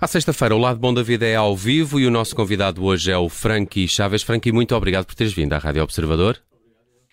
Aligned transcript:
À 0.00 0.06
sexta-feira, 0.06 0.54
o 0.54 0.58
Lado 0.58 0.78
Bom 0.78 0.94
da 0.94 1.02
Vida 1.02 1.26
é 1.26 1.34
ao 1.34 1.56
vivo 1.56 1.98
e 1.98 2.06
o 2.06 2.10
nosso 2.10 2.36
convidado 2.36 2.84
hoje 2.84 3.10
é 3.10 3.18
o 3.18 3.28
Frankie 3.28 3.88
Chaves. 3.88 4.22
Frankie, 4.22 4.52
muito 4.52 4.72
obrigado 4.76 5.06
por 5.06 5.16
teres 5.16 5.32
vindo 5.32 5.52
à 5.54 5.58
Rádio 5.58 5.82
Observador. 5.82 6.40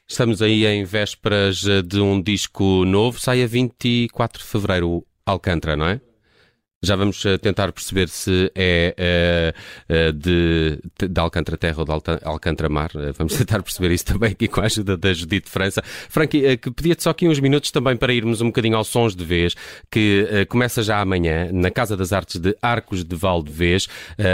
Estamos 0.07 0.39
aí 0.39 0.68
em 0.68 0.84
vésperas 0.84 1.64
de 1.84 2.00
um 2.00 2.21
disco 2.21 2.86
novo, 2.86 3.20
sai 3.20 3.42
a 3.42 3.48
24 3.48 4.39
de 4.39 4.48
fevereiro, 4.48 5.04
Alcântara, 5.25 5.75
não 5.75 5.88
é? 5.88 6.00
Já 6.86 6.96
vamos 6.96 7.26
eh, 7.26 7.38
tentar 7.40 7.72
perceber 7.72 8.08
se 8.10 8.52
é 8.54 9.54
uh, 9.90 10.14
de, 10.14 10.80
de 11.10 11.20
Alcântara 11.20 11.58
Terra 11.58 11.80
ou 11.80 11.86
de 11.86 11.92
Alcântara 12.24 12.70
Mar. 12.70 12.92
Vamos 13.18 13.34
tentar 13.38 13.64
perceber 13.64 13.92
isso 13.92 14.06
também 14.06 14.32
aqui 14.32 14.48
com 14.48 14.62
a 14.62 14.66
ajuda 14.66 14.96
da 14.96 15.12
Judite 15.12 15.50
França. 15.50 15.82
Frankie, 15.84 16.46
uh, 16.46 16.57
que 16.57 16.70
pedia-te 16.70 17.02
só 17.02 17.10
aqui 17.10 17.28
uns 17.28 17.40
minutos 17.40 17.71
também 17.71 17.98
para 17.98 18.14
irmos 18.14 18.40
um 18.40 18.48
bocadinho 18.48 18.78
aos 18.78 18.88
Sons 18.88 19.16
de 19.16 19.26
Vez, 19.26 19.56
que 19.90 20.46
começa 20.48 20.84
já 20.84 21.00
amanhã 21.00 21.50
na 21.52 21.71
Casa 21.71 21.98
das 21.98 22.14
Artes 22.14 22.40
de 22.40 22.56
Arcos 22.62 23.04
de 23.04 23.15
Valdevez. 23.15 23.88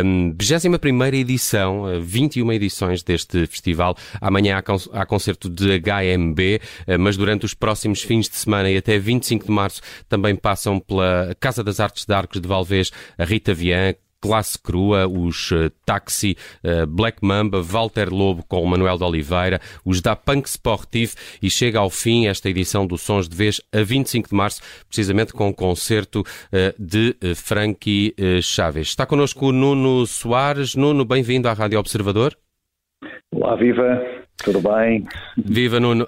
Um, 0.04 0.36
21 0.38 1.06
edição, 1.16 2.02
21 2.02 2.52
edições 2.52 3.02
deste 3.02 3.48
festival. 3.48 3.95
Amanhã 4.20 4.62
há 4.92 5.06
concerto 5.06 5.50
de 5.50 5.80
HMB, 5.80 6.59
mas 7.00 7.16
durante 7.16 7.45
os 7.45 7.54
próximos 7.54 8.02
fins 8.02 8.28
de 8.28 8.36
semana 8.36 8.70
e 8.70 8.76
até 8.76 9.00
25 9.00 9.45
de 9.45 9.52
março 9.52 9.81
também 10.09 10.36
passam 10.36 10.80
pela 10.80 11.36
Casa 11.40 11.64
das 11.64 11.80
Artes 11.80 12.06
de 12.06 12.14
Arcos 12.14 12.41
de 12.41 12.48
Valvez, 12.48 12.91
a 13.18 13.23
Rita 13.23 13.54
Vian, 13.54 13.94
Classe 14.22 14.58
Crua, 14.62 15.08
os 15.08 15.52
uh, 15.52 15.70
Taxi, 15.84 16.38
uh, 16.64 16.86
Black 16.86 17.26
Mamba, 17.26 17.62
Walter 17.62 18.14
Lobo 18.14 18.45
com 18.48 18.62
o 18.62 18.67
Manuel 18.67 18.98
de 18.98 19.04
Oliveira, 19.04 19.59
os 19.84 20.00
da 20.00 20.16
Punk 20.16 20.48
Sportif 20.48 21.16
e 21.41 21.50
chega 21.50 21.80
ao 21.80 21.90
fim 21.90 22.27
esta 22.27 22.48
edição 22.48 22.86
do 22.86 22.98
Sons 22.98 23.27
de 23.27 23.36
Vez 23.36 23.59
a 23.73 23.81
25 23.81 24.30
de 24.30 24.36
março, 24.36 24.62
precisamente 24.88 25.34
com 25.34 25.50
o 25.50 25.53
concerto 25.53 26.22
uh, 26.22 26.25
de 26.78 27.16
Frankie 27.36 28.14
Chaves. 28.42 28.89
Está 28.89 29.06
connosco 29.06 29.47
o 29.47 29.52
Nuno 29.52 30.06
Soares. 30.06 30.75
Nuno, 30.75 31.03
bem-vindo 31.03 31.47
à 31.50 31.53
Rádio 31.53 31.80
Observador. 31.80 32.38
Olá, 33.34 33.56
viva, 33.56 34.02
tudo 34.44 34.62
bem? 34.62 35.08
Viva, 35.38 35.80
Nuno. 35.80 36.06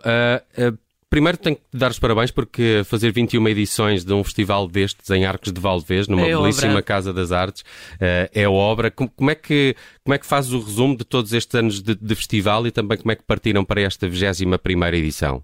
Primeiro 1.13 1.37
tenho 1.37 1.55
que 1.55 1.61
te 1.61 1.77
dar 1.77 1.91
os 1.91 1.99
parabéns 1.99 2.31
porque 2.31 2.81
fazer 2.85 3.11
21 3.11 3.47
edições 3.49 4.03
de 4.03 4.11
um 4.11 4.23
festival 4.23 4.67
destes 4.67 5.11
em 5.11 5.27
Arcos 5.27 5.53
de 5.53 5.61
Valdevez, 5.61 6.07
numa 6.07 6.23
é 6.23 6.35
belíssima 6.35 6.71
obra. 6.71 6.81
Casa 6.81 7.13
das 7.13 7.31
Artes, 7.31 7.61
uh, 7.61 8.27
é 8.33 8.49
obra. 8.49 8.89
Como, 8.89 9.29
é 9.29 9.35
que, 9.35 9.75
como 10.03 10.15
é 10.15 10.17
que 10.17 10.25
fazes 10.25 10.53
o 10.53 10.59
resumo 10.59 10.97
de 10.97 11.05
todos 11.05 11.31
estes 11.31 11.53
anos 11.53 11.83
de, 11.83 11.93
de 11.93 12.15
festival 12.15 12.65
e 12.65 12.71
também 12.71 12.97
como 12.97 13.11
é 13.11 13.15
que 13.15 13.21
partiram 13.21 13.63
para 13.63 13.81
esta 13.81 14.09
21 14.09 14.57
primeira 14.57 14.97
edição? 14.97 15.43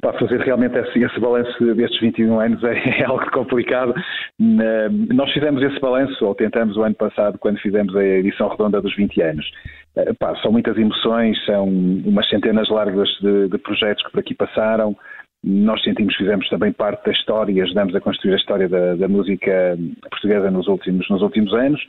Para 0.00 0.18
fazer 0.18 0.40
realmente 0.40 0.76
esse, 0.76 0.98
esse 0.98 1.20
balanço 1.20 1.74
destes 1.74 2.00
21 2.00 2.40
anos 2.40 2.62
é, 2.64 2.74
é 3.00 3.04
algo 3.04 3.30
complicado. 3.30 3.94
nós 4.38 5.32
fizemos 5.32 5.62
esse 5.62 5.80
balanço, 5.80 6.24
ou 6.24 6.34
tentamos 6.34 6.76
o 6.76 6.82
ano 6.82 6.94
passado, 6.94 7.38
quando 7.38 7.58
fizemos 7.58 7.94
a 7.96 8.04
edição 8.04 8.48
redonda 8.48 8.80
dos 8.80 8.94
20 8.96 9.20
anos. 9.22 9.50
Eh, 9.96 10.12
pá, 10.18 10.34
são 10.36 10.52
muitas 10.52 10.76
emoções, 10.76 11.42
são 11.44 11.64
umas 11.64 12.28
centenas 12.28 12.68
largas 12.68 13.08
de, 13.20 13.48
de, 13.48 13.58
projetos 13.58 14.04
que 14.04 14.12
por 14.12 14.20
aqui 14.20 14.34
passaram. 14.34 14.96
Nós 15.44 15.82
sentimos 15.82 16.16
que 16.16 16.24
fizemos 16.24 16.48
também 16.48 16.72
parte 16.72 17.04
da 17.04 17.12
história, 17.12 17.62
ajudamos 17.62 17.94
a 17.94 18.00
construir 18.00 18.34
a 18.34 18.36
história 18.36 18.68
da, 18.68 18.96
da 18.96 19.08
música 19.08 19.78
portuguesa 20.10 20.50
nos 20.50 20.66
últimos, 20.66 21.08
nos 21.08 21.22
últimos 21.22 21.52
anos. 21.54 21.80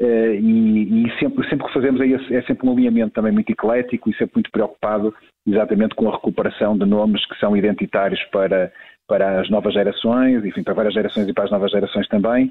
Uh, 0.00 0.34
e, 0.34 1.06
e 1.06 1.18
sempre, 1.18 1.48
sempre 1.48 1.66
que 1.66 1.74
fazemos 1.74 2.00
é, 2.00 2.34
é 2.34 2.42
sempre 2.42 2.66
um 2.66 2.72
alinhamento 2.72 3.12
também 3.12 3.30
muito 3.30 3.50
eclético 3.50 4.08
e 4.08 4.16
sempre 4.16 4.36
muito 4.36 4.50
preocupado 4.50 5.14
exatamente 5.46 5.94
com 5.94 6.08
a 6.08 6.12
recuperação 6.12 6.78
de 6.78 6.86
nomes 6.86 7.24
que 7.26 7.38
são 7.38 7.56
identitários 7.56 8.22
para, 8.32 8.72
para 9.06 9.40
as 9.40 9.50
novas 9.50 9.74
gerações, 9.74 10.44
enfim, 10.44 10.62
para 10.62 10.74
várias 10.74 10.94
gerações 10.94 11.28
e 11.28 11.32
para 11.32 11.44
as 11.44 11.50
novas 11.50 11.70
gerações 11.70 12.08
também, 12.08 12.50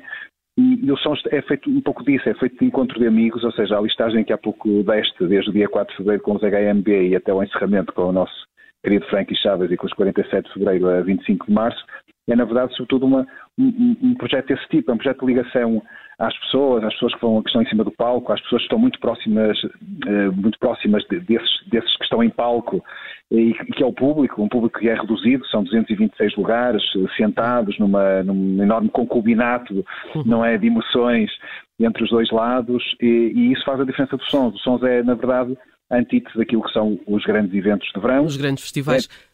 e, 0.58 0.86
e 0.86 0.92
o 0.92 0.98
som 0.98 1.14
é 1.32 1.42
feito 1.42 1.70
um 1.70 1.82
pouco 1.82 2.04
disso, 2.04 2.28
é 2.28 2.34
feito 2.36 2.60
de 2.60 2.66
encontro 2.66 3.00
de 3.00 3.08
amigos, 3.08 3.44
ou 3.44 3.52
seja, 3.52 3.78
a 3.78 3.82
listagem 3.82 4.24
que 4.24 4.34
há 4.34 4.38
pouco 4.38 4.84
deste, 4.84 5.26
desde 5.26 5.50
o 5.50 5.54
dia 5.54 5.70
4 5.70 5.92
de 5.92 5.98
fevereiro 5.98 6.24
com 6.24 6.36
os 6.36 6.42
HMB 6.42 7.10
e 7.10 7.16
até 7.16 7.34
o 7.34 7.42
encerramento 7.42 7.94
com 7.94 8.04
o 8.04 8.12
nosso 8.12 8.51
querido 8.84 9.06
Frankie 9.08 9.36
Chaves 9.36 9.72
e 9.72 9.78
com 9.78 9.86
os 9.86 9.94
47 9.94 10.48
de 10.48 10.54
fevereiro 10.54 10.90
a 10.90 11.02
25 11.02 11.48
de 11.48 11.54
março, 11.54 11.84
é 12.30 12.36
na 12.36 12.46
verdade 12.46 12.74
sobretudo 12.74 13.06
uma, 13.06 13.28
um, 13.58 13.98
um, 14.02 14.16
projeto 14.16 14.48
desse 14.48 14.68
tipo, 14.70 14.92
é 14.92 14.94
um 14.94 14.98
projeto 14.98 15.20
de 15.20 15.26
ligação 15.26 15.82
às 16.20 16.38
pessoas, 16.40 16.84
às 16.84 16.94
pessoas 16.94 17.16
que, 17.16 17.22
vão, 17.22 17.42
que 17.42 17.50
estão 17.50 17.62
em 17.62 17.68
cima 17.68 17.84
do 17.84 17.92
palco, 17.92 18.32
às 18.32 18.42
pessoas 18.42 18.62
que 18.62 18.66
estão 18.68 18.80
muito 18.80 19.00
próximas, 19.00 19.58
uh, 19.64 20.32
muito 20.36 20.58
próximas 20.60 21.04
de, 21.10 21.20
desses, 21.20 21.68
desses 21.68 21.96
que 21.98 22.04
estão 22.04 22.24
em 22.24 22.30
palco 22.30 22.84
e 23.32 23.54
que 23.54 23.82
é 23.82 23.86
o 23.86 23.94
público, 23.94 24.42
um 24.42 24.50
público 24.50 24.80
que 24.80 24.90
é 24.90 24.94
reduzido, 24.94 25.46
são 25.48 25.64
226 25.64 26.36
lugares 26.36 26.84
sentados 27.18 27.78
numa, 27.80 28.22
num 28.24 28.62
enorme 28.62 28.90
concubinato, 28.90 29.84
uhum. 30.16 30.24
não 30.26 30.46
é, 30.46 30.58
de 30.58 30.68
emoções 30.68 31.32
entre 31.80 32.04
os 32.04 32.10
dois 32.10 32.30
lados 32.30 32.84
e, 33.02 33.32
e 33.36 33.52
isso 33.52 33.66
faz 33.66 33.80
a 33.80 33.86
diferença 33.86 34.16
dos 34.16 34.30
sons. 34.30 34.54
Os 34.56 34.62
sons 34.62 34.84
é, 34.84 35.02
na 35.02 35.16
verdade, 35.16 35.58
antítese 35.92 36.38
daquilo 36.38 36.64
que 36.64 36.72
são 36.72 37.00
os 37.08 37.24
grandes 37.24 37.54
eventos 37.54 37.88
de 37.94 38.00
verão. 38.00 38.26
Os 38.26 38.38
grandes 38.38 38.64
festivais. 38.64 39.08
É, 39.08 39.32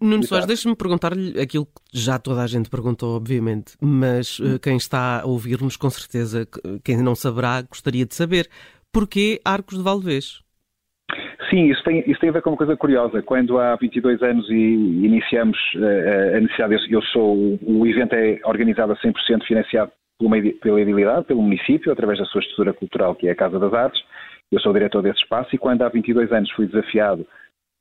Nuno 0.00 0.22
Soares, 0.24 0.46
deixa-me 0.46 0.76
perguntar-lhe 0.76 1.40
aquilo 1.40 1.64
que 1.64 1.72
já 1.94 2.18
toda 2.18 2.42
a 2.42 2.46
gente 2.46 2.68
perguntou, 2.68 3.16
obviamente, 3.16 3.76
mas 3.80 4.38
uh, 4.38 4.60
quem 4.60 4.76
está 4.76 5.22
a 5.22 5.26
ouvir-nos, 5.26 5.76
com 5.76 5.88
certeza, 5.88 6.46
quem 6.84 7.02
não 7.02 7.14
saberá, 7.14 7.62
gostaria 7.62 8.04
de 8.04 8.14
saber. 8.14 8.46
Porquê 8.92 9.40
Arcos 9.42 9.78
de 9.78 9.84
Valdevez? 9.84 10.42
Sim, 11.48 11.70
isso 11.70 11.82
tem, 11.82 12.04
isso 12.06 12.20
tem 12.20 12.28
a 12.28 12.32
ver 12.32 12.42
com 12.42 12.50
uma 12.50 12.56
coisa 12.56 12.76
curiosa. 12.76 13.22
Quando 13.22 13.58
há 13.58 13.74
22 13.76 14.22
anos 14.22 14.48
e 14.50 14.54
iniciamos 14.54 15.58
uh, 15.76 16.36
a 16.36 16.40
necessidade, 16.40 16.92
eu 16.92 17.02
sou, 17.02 17.58
o 17.62 17.86
evento 17.86 18.14
é 18.14 18.38
organizado 18.44 18.92
a 18.92 18.96
100% 18.96 19.46
financiado 19.46 19.90
pela 20.60 20.80
edilidade, 20.80 21.24
pelo 21.24 21.40
município, 21.40 21.90
através 21.90 22.18
da 22.18 22.26
sua 22.26 22.42
estrutura 22.42 22.74
cultural, 22.74 23.14
que 23.14 23.26
é 23.26 23.30
a 23.30 23.34
Casa 23.34 23.58
das 23.58 23.72
Artes. 23.72 24.02
Eu 24.52 24.60
sou 24.60 24.72
diretor 24.72 25.02
desse 25.02 25.20
espaço 25.20 25.54
e 25.54 25.58
quando 25.58 25.82
há 25.82 25.88
22 25.88 26.32
anos 26.32 26.50
fui 26.52 26.66
desafiado 26.66 27.26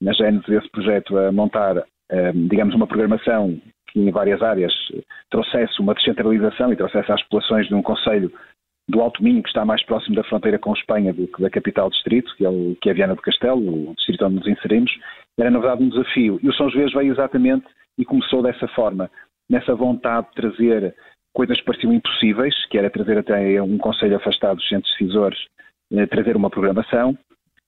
na 0.02 0.13
gênese 0.13 0.46
desse 0.47 0.69
projeto 0.69 1.18
a 1.18 1.31
montar, 1.31 1.84
eh, 2.09 2.31
digamos, 2.34 2.75
uma 2.75 2.88
programação 2.88 3.59
que 3.88 4.00
em 4.00 4.12
várias 4.12 4.41
áreas 4.41 4.74
trouxesse 5.30 5.80
uma 5.80 5.94
descentralização 5.94 6.72
e 6.72 6.75
trouxesse 6.75 7.12
às 7.12 7.24
populações 7.24 7.68
de 7.68 7.74
um 7.74 7.81
Conselho 7.81 8.31
do 8.88 9.02
Alto 9.02 9.24
Minho, 9.24 9.44
que 9.44 9.50
está 9.50 9.63
mais 9.63 9.84
próximo 9.85 10.16
da 10.16 10.24
fronteira 10.24 10.57
com 10.57 10.74
Espanha 10.74 11.13
do 11.13 11.28
que 11.28 11.41
da 11.41 11.50
capital 11.50 11.90
distrito, 11.90 12.35
que 12.35 12.46
é, 12.46 12.50
o, 12.50 12.75
que 12.81 12.90
é 12.90 12.94
Viana 12.94 13.16
do 13.16 13.22
Castelo, 13.22 13.91
o 13.91 13.96
distrito 13.96 14.25
onde 14.25 14.36
nos 14.36 14.47
inserimos, 14.47 14.91
era 15.40 15.51
na 15.51 15.59
verdade 15.59 15.84
um 15.84 15.90
desafio. 15.90 16.40
E 16.41 16.50
o 16.50 16.53
São 16.53 16.69
Joés 16.69 16.91
veio 16.94 17.13
exatamente 17.13 17.66
e 17.97 18.06
começou 18.06 18.41
dessa 18.41 18.68
forma, 18.69 19.09
nessa 19.50 19.75
vontade 19.75 20.28
de 20.30 20.34
trazer 20.34 20.96
coisas 21.34 21.57
que 21.59 21.66
pareciam 21.66 21.94
impossíveis, 21.94 22.66
que 22.66 22.78
era 22.78 22.90
trazer 22.90 23.19
até 23.19 23.62
um 23.62 23.78
conselho 23.78 24.16
afastado 24.16 24.57
dos 24.57 24.68
centros 24.68 24.91
decisores, 24.94 25.38
eh, 25.40 25.69
trazer 26.09 26.35
uma 26.35 26.50
programação, 26.50 27.17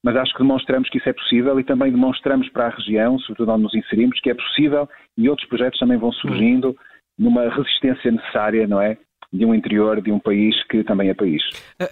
mas 0.04 0.16
acho 0.16 0.34
que 0.34 0.42
demonstramos 0.42 0.90
que 0.90 0.98
isso 0.98 1.10
é 1.10 1.14
possível 1.14 1.60
e 1.60 1.64
também 1.64 1.92
demonstramos 1.92 2.50
para 2.50 2.68
a 2.68 2.70
região, 2.70 3.20
sobretudo 3.20 3.52
onde 3.52 3.64
nos 3.64 3.76
inserimos, 3.76 4.20
que 4.20 4.30
é 4.30 4.34
possível 4.34 4.90
e 5.18 5.30
outros 5.30 5.48
projetos 5.48 5.80
também 5.80 5.98
vão 5.98 6.12
surgindo 6.12 6.76
numa 7.18 7.50
resistência 7.50 8.12
necessária, 8.12 8.68
não 8.68 8.82
é? 8.82 8.98
De 9.32 9.46
um 9.46 9.54
interior 9.56 10.02
de 10.02 10.12
um 10.12 10.20
país 10.20 10.56
que 10.68 10.84
também 10.84 11.10
é 11.10 11.14
país. 11.14 11.42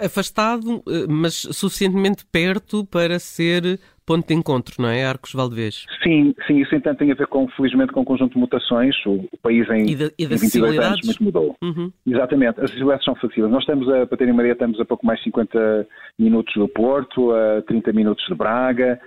Afastado, 0.04 0.84
eh, 0.88 1.06
mas 1.08 1.36
suficientemente 1.36 2.26
perto 2.26 2.86
para 2.86 3.18
ser 3.20 3.80
ponto 4.10 4.28
de 4.28 4.34
encontro, 4.34 4.74
não 4.80 4.90
é? 4.90 5.06
Arcos 5.06 5.34
Valdevez. 5.34 5.86
Sim, 6.02 6.34
sim, 6.48 6.60
isso 6.62 6.74
então 6.74 6.96
tem 6.96 7.12
a 7.12 7.16
ver 7.16 7.28
com, 7.28 7.48
felizmente, 7.50 7.94
com 7.94 8.02
um 8.02 8.04
conjunto 8.04 8.34
de 8.34 8.40
mutações. 8.40 8.96
O, 9.06 9.28
o 9.32 9.38
país 9.38 9.70
em, 9.70 9.92
e 9.92 9.96
de, 9.96 10.12
e 10.18 10.24
em 10.24 10.28
22 10.28 10.80
anos 10.80 11.06
muito 11.06 11.24
mudou. 11.24 11.56
Uhum. 11.62 11.92
Exatamente, 12.08 12.58
as 12.58 12.64
acessibilidades 12.66 13.06
são 13.06 13.14
facílitas. 13.14 13.52
Nós 13.52 13.62
estamos, 13.62 13.88
a, 13.88 14.08
para 14.08 14.18
terem 14.18 14.34
Maria, 14.34 14.54
estamos 14.54 14.80
a 14.80 14.86
pouco 14.86 15.06
mais 15.06 15.20
de 15.20 15.26
50 15.26 15.88
minutos 16.18 16.56
do 16.56 16.68
Porto, 16.68 17.32
a 17.32 17.62
30 17.62 17.94
minutos 17.94 18.26
de 18.28 18.34
Braga, 18.34 19.00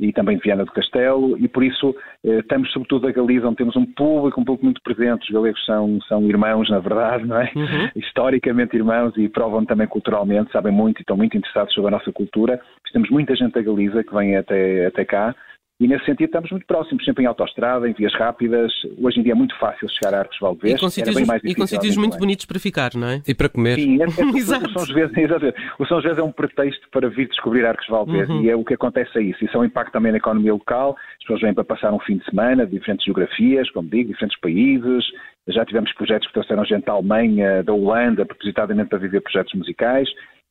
e 0.00 0.12
também 0.12 0.38
Viana 0.38 0.64
do 0.64 0.72
Castelo, 0.72 1.36
e 1.38 1.48
por 1.48 1.64
isso 1.64 1.94
eh, 2.24 2.38
estamos 2.38 2.70
sobretudo 2.72 3.08
a 3.08 3.12
Galiza, 3.12 3.48
onde 3.48 3.56
temos 3.56 3.76
um 3.76 3.84
público 3.84 4.40
um 4.40 4.44
pouco 4.44 4.64
muito 4.64 4.80
presente, 4.82 5.22
os 5.22 5.30
galegos 5.30 5.64
são, 5.64 6.00
são 6.02 6.22
irmãos, 6.28 6.70
na 6.70 6.78
verdade, 6.78 7.26
não 7.26 7.40
é? 7.40 7.50
Uhum. 7.56 7.90
Historicamente 7.96 8.76
irmãos 8.76 9.16
e 9.16 9.28
provam 9.28 9.64
também 9.64 9.88
culturalmente, 9.88 10.52
sabem 10.52 10.72
muito 10.72 10.98
e 10.98 11.02
estão 11.02 11.16
muito 11.16 11.36
interessados 11.36 11.74
sobre 11.74 11.88
a 11.88 11.98
nossa 11.98 12.12
cultura. 12.12 12.60
Temos 12.92 13.10
muita 13.10 13.34
gente 13.34 13.52
da 13.52 13.62
Galiza 13.62 14.04
que 14.04 14.14
vem 14.14 14.36
até, 14.36 14.86
até 14.86 15.04
cá, 15.04 15.34
e 15.80 15.86
nesse 15.86 16.04
sentido 16.04 16.26
estamos 16.26 16.50
muito 16.50 16.66
próximos, 16.66 17.04
sempre 17.04 17.22
em 17.22 17.26
autoestrada, 17.26 17.88
em 17.88 17.92
vias 17.92 18.12
rápidas. 18.14 18.72
Hoje 19.00 19.20
em 19.20 19.22
dia 19.22 19.30
é 19.30 19.34
muito 19.34 19.56
fácil 19.60 19.88
chegar 19.88 20.12
a 20.12 20.20
Arcos 20.20 20.38
Valdevez. 20.40 20.74
E 20.74 20.80
com 20.80 20.90
sítios, 20.90 21.16
e 21.44 21.54
com 21.54 21.66
sítios 21.68 21.96
muito 21.96 22.18
bonitos 22.18 22.46
para 22.46 22.58
ficar, 22.58 22.90
não 22.96 23.06
é? 23.06 23.22
E 23.26 23.32
para 23.32 23.48
comer. 23.48 23.76
Sim, 23.76 24.02
é, 24.02 24.04
é, 24.04 24.36
Exato. 24.36 24.68
O, 24.68 24.80
São 24.80 24.86
José, 24.86 25.54
o 25.78 25.86
São 25.86 26.00
José 26.00 26.20
é 26.20 26.24
um 26.24 26.32
pretexto 26.32 26.88
para 26.90 27.08
vir 27.08 27.28
descobrir 27.28 27.64
Arcos 27.64 27.86
Valdevez 27.86 28.28
uhum. 28.28 28.42
e 28.42 28.50
é 28.50 28.56
o 28.56 28.64
que 28.64 28.74
acontece 28.74 29.16
é 29.18 29.22
isso. 29.22 29.44
Isso 29.44 29.56
é 29.56 29.60
um 29.60 29.64
impacto 29.64 29.92
também 29.92 30.10
na 30.10 30.18
economia 30.18 30.52
local. 30.52 30.96
As 31.12 31.18
pessoas 31.18 31.40
vêm 31.42 31.54
para 31.54 31.64
passar 31.64 31.92
um 31.92 32.00
fim 32.00 32.18
de 32.18 32.24
semana 32.24 32.66
de 32.66 32.72
diferentes 32.72 33.04
geografias, 33.04 33.70
como 33.70 33.88
digo, 33.88 34.12
diferentes 34.12 34.38
países. 34.40 35.04
Já 35.46 35.64
tivemos 35.64 35.92
projetos 35.94 36.26
que 36.26 36.34
trouxeram 36.34 36.64
gente 36.64 36.86
da 36.86 36.92
Alemanha, 36.92 37.62
da 37.62 37.72
Holanda, 37.72 38.26
propositadamente 38.26 38.88
para 38.90 38.98
viver 38.98 39.20
projetos 39.20 39.54
musicais. 39.54 40.08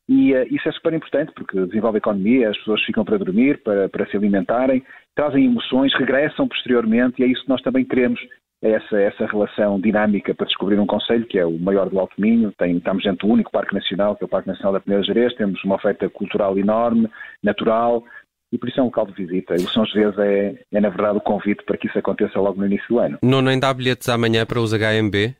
E 0.08 0.32
uh, 0.34 0.46
isso 0.50 0.68
é 0.68 0.72
super 0.72 0.94
importante 0.94 1.32
porque 1.34 1.58
desenvolve 1.66 1.98
a 1.98 1.98
economia, 1.98 2.50
as 2.50 2.56
pessoas 2.58 2.82
ficam 2.84 3.04
para 3.04 3.18
dormir, 3.18 3.62
para, 3.62 3.88
para 3.88 4.06
se 4.06 4.16
alimentarem, 4.16 4.82
trazem 5.14 5.44
emoções, 5.44 5.94
regressam 5.94 6.48
posteriormente 6.48 7.20
e 7.20 7.24
é 7.24 7.28
isso 7.28 7.42
que 7.42 7.48
nós 7.48 7.62
também 7.62 7.84
queremos 7.84 8.20
é 8.60 8.72
essa, 8.72 9.00
essa 9.00 9.26
relação 9.26 9.80
dinâmica 9.80 10.34
para 10.34 10.46
descobrir 10.46 10.78
um 10.80 10.86
conselho 10.86 11.24
que 11.26 11.38
é 11.38 11.46
o 11.46 11.58
maior 11.58 11.88
do 11.88 11.98
Alto 11.98 12.20
Minho. 12.20 12.52
Tem, 12.58 12.76
estamos 12.76 13.04
dentro 13.04 13.26
do 13.26 13.32
único 13.32 13.52
Parque 13.52 13.74
Nacional, 13.74 14.16
que 14.16 14.24
é 14.24 14.26
o 14.26 14.28
Parque 14.28 14.48
Nacional 14.48 14.72
da 14.72 14.80
Peneda 14.80 15.04
Gerês. 15.04 15.34
Temos 15.34 15.62
uma 15.62 15.76
oferta 15.76 16.08
cultural 16.08 16.58
enorme, 16.58 17.08
natural, 17.40 18.02
e 18.50 18.58
por 18.58 18.68
isso 18.68 18.80
é 18.80 18.82
um 18.82 18.86
local 18.86 19.06
de 19.06 19.12
visita. 19.12 19.54
E 19.54 19.64
o 19.64 19.68
São 19.68 19.86
José 19.86 20.10
é, 20.18 20.76
é, 20.76 20.80
na 20.80 20.88
verdade, 20.88 21.18
o 21.18 21.20
convite 21.20 21.62
para 21.64 21.76
que 21.76 21.86
isso 21.86 21.98
aconteça 21.98 22.40
logo 22.40 22.58
no 22.58 22.66
início 22.66 22.88
do 22.88 22.98
ano. 22.98 23.18
Não, 23.22 23.40
nem 23.40 23.60
dá 23.60 23.72
bilhetes 23.72 24.08
amanhã 24.08 24.44
para 24.44 24.60
os 24.60 24.72
HMB? 24.72 25.36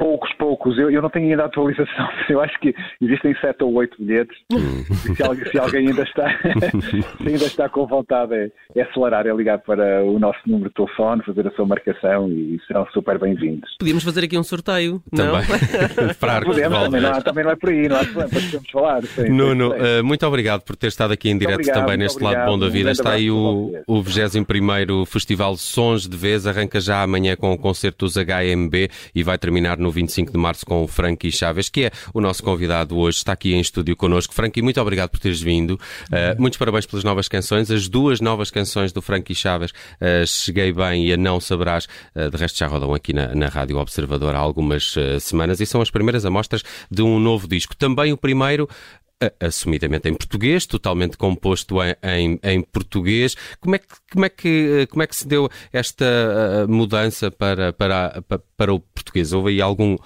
Poucos, 0.00 0.32
poucos. 0.38 0.78
Eu, 0.78 0.90
eu 0.90 1.02
não 1.02 1.10
tenho 1.10 1.28
ainda 1.28 1.42
a 1.42 1.46
atualização. 1.46 2.08
Eu 2.30 2.40
acho 2.40 2.58
que 2.60 2.74
existem 3.02 3.36
sete 3.38 3.62
ou 3.62 3.74
oito 3.74 3.94
bilhetes. 4.02 4.34
Se, 5.14 5.22
alguém, 5.22 5.44
se 5.44 5.58
alguém 5.58 5.88
ainda 5.88 6.02
está, 6.04 6.26
se 7.18 7.28
ainda 7.28 7.44
está 7.44 7.68
com 7.68 7.86
vontade, 7.86 8.32
é, 8.34 8.50
é 8.76 8.82
acelerar, 8.82 9.26
é 9.26 9.32
ligar 9.34 9.58
para 9.58 10.02
o 10.02 10.18
nosso 10.18 10.38
número 10.46 10.70
de 10.70 10.76
telefone, 10.76 11.22
fazer 11.22 11.46
a 11.46 11.50
sua 11.50 11.66
marcação 11.66 12.30
e 12.30 12.58
serão 12.66 12.86
super 12.94 13.18
bem-vindos. 13.18 13.76
Podíamos 13.78 14.02
fazer 14.02 14.24
aqui 14.24 14.38
um 14.38 14.42
sorteio, 14.42 15.02
também. 15.14 15.32
não? 15.32 16.14
para 16.14 16.44
Podemos, 16.46 16.78
também 16.78 17.00
não, 17.02 17.20
também 17.20 17.44
não 17.44 17.50
é 17.50 17.56
por 17.56 17.68
aí, 17.68 17.88
não 17.88 17.96
há 17.96 18.04
problema, 18.04 18.30
podemos 18.30 18.70
falar. 18.70 19.02
Sim, 19.02 19.28
Nuno, 19.28 19.74
uh, 19.74 20.02
muito 20.02 20.26
obrigado 20.26 20.62
por 20.62 20.76
ter 20.76 20.86
estado 20.86 21.12
aqui 21.12 21.28
em 21.28 21.36
direto 21.36 21.56
obrigado, 21.56 21.80
também 21.80 21.98
neste 21.98 22.16
obrigado, 22.16 22.46
lado 22.46 22.50
bom 22.52 22.58
da 22.58 22.68
vida. 22.68 22.88
Um 22.88 22.92
está 22.92 23.10
aí 23.10 23.30
o, 23.30 23.72
o 23.86 24.02
21 24.02 25.04
Festival 25.04 25.56
Sons 25.56 26.08
de 26.08 26.16
Vez, 26.16 26.46
arranca 26.46 26.80
já 26.80 27.02
amanhã 27.02 27.36
com 27.36 27.52
o 27.52 27.58
concerto 27.58 28.06
dos 28.06 28.14
HMB 28.14 28.88
e 29.14 29.22
vai 29.22 29.36
terminar 29.36 29.76
no 29.76 29.89
25 29.92 30.32
de 30.32 30.38
março 30.38 30.64
com 30.64 30.82
o 30.82 30.86
Frankie 30.86 31.32
Chaves, 31.32 31.68
que 31.68 31.84
é 31.84 31.90
o 32.12 32.20
nosso 32.20 32.42
convidado 32.42 32.96
hoje, 32.96 33.18
está 33.18 33.32
aqui 33.32 33.54
em 33.54 33.60
estúdio 33.60 33.96
connosco. 33.96 34.34
Frankie, 34.34 34.62
muito 34.62 34.80
obrigado 34.80 35.10
por 35.10 35.20
teres 35.20 35.40
vindo. 35.40 35.72
Uh, 35.72 36.40
muitos 36.40 36.58
parabéns 36.58 36.86
pelas 36.86 37.04
novas 37.04 37.28
canções. 37.28 37.70
As 37.70 37.88
duas 37.88 38.20
novas 38.20 38.50
canções 38.50 38.92
do 38.92 39.02
Frankie 39.02 39.34
Chaves, 39.34 39.70
uh, 39.70 40.26
Cheguei 40.26 40.72
Bem 40.72 41.06
e 41.06 41.12
A 41.12 41.16
Não 41.16 41.40
Saberás, 41.40 41.86
uh, 42.14 42.30
de 42.30 42.36
resto 42.36 42.58
já 42.58 42.66
rodam 42.66 42.94
aqui 42.94 43.12
na, 43.12 43.34
na 43.34 43.48
Rádio 43.48 43.78
Observador 43.78 44.34
há 44.34 44.38
algumas 44.38 44.94
semanas 45.20 45.60
e 45.60 45.66
são 45.66 45.80
as 45.80 45.90
primeiras 45.90 46.24
amostras 46.24 46.62
de 46.90 47.02
um 47.02 47.18
novo 47.18 47.46
disco. 47.48 47.76
Também 47.76 48.12
o 48.12 48.16
primeiro 48.16 48.68
assumidamente 49.38 50.08
em 50.08 50.14
português, 50.14 50.66
totalmente 50.66 51.16
composto 51.16 51.76
em, 51.82 51.94
em, 52.02 52.40
em, 52.42 52.62
português. 52.62 53.36
Como 53.60 53.74
é, 53.74 53.78
que, 53.78 53.86
como, 54.10 54.24
é 54.24 54.28
que, 54.28 54.86
como 54.90 55.02
é 55.02 55.06
que 55.06 55.16
se 55.16 55.28
deu 55.28 55.48
esta 55.72 56.06
mudança 56.68 57.30
para, 57.30 57.72
para, 57.72 58.22
para 58.56 58.72
o 58.72 58.80
português? 58.80 59.32
Houve 59.32 59.50
aí 59.50 59.60
algum 59.60 59.96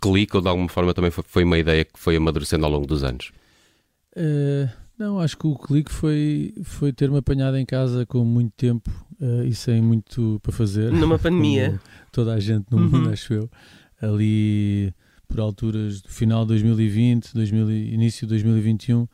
clique 0.00 0.36
ou 0.36 0.42
de 0.42 0.48
alguma 0.48 0.68
forma 0.68 0.94
também 0.94 1.10
foi, 1.10 1.24
foi 1.26 1.44
uma 1.44 1.58
ideia 1.58 1.84
que 1.84 1.98
foi 1.98 2.16
amadurecendo 2.16 2.64
ao 2.64 2.72
longo 2.72 2.86
dos 2.86 3.04
anos? 3.04 3.30
Uh, 4.16 4.68
não, 4.98 5.20
acho 5.20 5.36
que 5.36 5.46
o 5.46 5.56
clique 5.56 5.92
foi, 5.92 6.52
foi 6.64 6.92
ter-me 6.92 7.18
apanhado 7.18 7.56
em 7.56 7.64
casa 7.64 8.04
com 8.04 8.24
muito 8.24 8.52
tempo 8.56 8.90
uh, 9.20 9.44
e 9.44 9.54
sem 9.54 9.80
muito 9.80 10.40
para 10.42 10.52
fazer. 10.52 10.90
Numa 10.92 11.18
pandemia. 11.18 11.80
Toda 12.10 12.34
a 12.34 12.40
gente 12.40 12.66
no 12.70 12.78
mundo, 12.78 13.06
uhum. 13.06 13.12
acho 13.12 13.32
eu. 13.34 13.50
Ali 14.00 14.92
por 15.28 15.40
alturas 15.40 16.00
do 16.00 16.08
final 16.08 16.42
de 16.42 16.48
2020, 16.48 17.34
2000, 17.34 17.70
início 17.70 18.26
de 18.26 18.30
2021, 18.30 19.06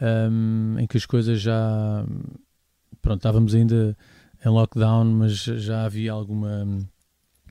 um, 0.00 0.78
em 0.78 0.86
que 0.86 0.96
as 0.96 1.04
coisas 1.04 1.40
já. 1.40 2.04
Pronto, 3.02 3.18
estávamos 3.18 3.54
ainda 3.54 3.96
em 4.44 4.48
lockdown, 4.48 5.04
mas 5.04 5.32
já 5.32 5.84
havia 5.84 6.12
alguma 6.12 6.66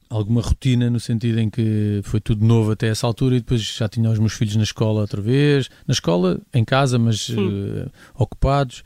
alguma 0.10 0.40
rotina 0.40 0.90
no 0.90 1.00
sentido 1.00 1.40
em 1.40 1.50
que 1.50 2.00
foi 2.04 2.22
tudo 2.22 2.46
novo 2.46 2.72
até 2.72 2.88
essa 2.88 3.08
altura 3.08 3.36
e 3.36 3.40
depois 3.40 3.62
já 3.62 3.90
tinha 3.90 4.10
os 4.10 4.20
meus 4.20 4.34
filhos 4.34 4.56
na 4.56 4.64
escola 4.64 5.02
outra 5.02 5.22
vez, 5.22 5.70
na 5.88 5.92
escola, 5.92 6.40
em 6.54 6.64
casa, 6.64 6.98
mas 6.98 7.30
uh, 7.30 7.92
ocupados. 8.14 8.84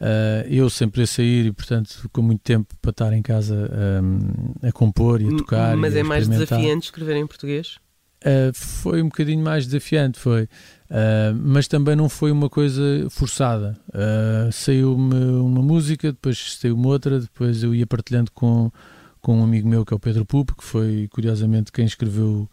Uh, 0.00 0.46
eu 0.48 0.70
sempre 0.70 1.02
a 1.02 1.06
sair 1.06 1.46
e, 1.46 1.52
portanto, 1.52 2.08
com 2.12 2.22
muito 2.22 2.40
tempo 2.42 2.72
para 2.80 2.90
estar 2.90 3.12
em 3.12 3.22
casa 3.22 3.68
um, 4.00 4.68
a 4.68 4.70
compor 4.70 5.20
e 5.20 5.26
a 5.26 5.36
tocar. 5.36 5.76
Mas 5.76 5.96
é 5.96 6.04
mais 6.04 6.28
desafiante 6.28 6.86
escrever 6.86 7.16
em 7.16 7.26
português? 7.26 7.78
Uh, 8.24 8.52
foi 8.52 9.00
um 9.00 9.06
bocadinho 9.06 9.42
mais 9.42 9.64
desafiante, 9.66 10.18
foi. 10.18 10.44
Uh, 10.90 11.34
mas 11.40 11.68
também 11.68 11.94
não 11.94 12.08
foi 12.08 12.32
uma 12.32 12.48
coisa 12.48 12.82
forçada. 13.10 13.78
Uh, 13.88 14.50
Saiu-me 14.50 15.14
uma 15.14 15.62
música, 15.62 16.10
depois 16.10 16.58
saiu-me 16.58 16.86
outra, 16.86 17.20
depois 17.20 17.62
eu 17.62 17.74
ia 17.74 17.86
partilhando 17.86 18.32
com, 18.32 18.70
com 19.20 19.38
um 19.38 19.44
amigo 19.44 19.68
meu 19.68 19.84
que 19.84 19.94
é 19.94 19.96
o 19.96 20.00
Pedro 20.00 20.24
Pupo, 20.24 20.56
que 20.56 20.64
foi 20.64 21.08
curiosamente 21.10 21.70
quem 21.70 21.84
escreveu 21.84 22.48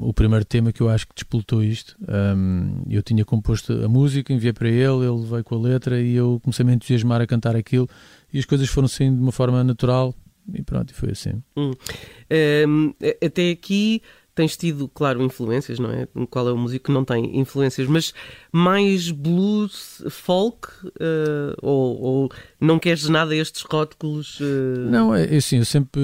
o 0.00 0.12
primeiro 0.12 0.44
tema 0.44 0.72
que 0.72 0.80
eu 0.80 0.88
acho 0.88 1.06
que 1.06 1.14
despoltou 1.14 1.62
isto. 1.62 1.96
Um, 2.36 2.82
eu 2.90 3.00
tinha 3.00 3.24
composto 3.24 3.72
a 3.72 3.88
música, 3.88 4.32
enviei 4.32 4.52
para 4.52 4.68
ele, 4.68 5.06
ele 5.06 5.24
veio 5.24 5.44
com 5.44 5.54
a 5.54 5.58
letra 5.58 6.00
e 6.00 6.16
eu 6.16 6.40
comecei 6.42 6.64
a 6.64 6.66
me 6.66 6.74
entusiasmar 6.74 7.20
a 7.20 7.26
cantar 7.28 7.54
aquilo 7.54 7.88
e 8.32 8.40
as 8.40 8.44
coisas 8.44 8.68
foram 8.68 8.88
saindo 8.88 9.16
de 9.18 9.22
uma 9.22 9.30
forma 9.30 9.62
natural 9.62 10.12
e 10.54 10.62
pronto, 10.62 10.90
e 10.90 10.94
foi 10.94 11.10
assim. 11.10 11.42
Hum. 11.56 11.72
Um, 12.66 12.94
até 13.24 13.50
aqui 13.50 14.02
tens 14.34 14.56
tido, 14.56 14.88
claro, 14.88 15.22
influências, 15.22 15.78
não 15.78 15.90
é? 15.90 16.06
Qual 16.30 16.48
é 16.48 16.52
o 16.52 16.56
músico 16.56 16.86
que 16.86 16.92
não 16.92 17.04
tem 17.04 17.38
influências, 17.38 17.86
mas 17.86 18.14
mais 18.52 19.10
blues, 19.10 20.02
folk, 20.10 20.68
uh, 20.86 21.56
ou, 21.60 22.00
ou, 22.00 22.32
não 22.60 22.78
queres 22.78 23.08
nada 23.08 23.34
estes 23.34 23.62
rótulos? 23.62 24.40
Uh... 24.40 24.90
Não, 24.90 25.14
é, 25.14 25.34
é 25.34 25.36
assim, 25.36 25.58
eu 25.58 25.64
sempre 25.64 26.00